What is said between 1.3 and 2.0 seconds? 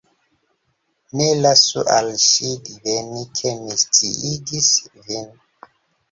lasu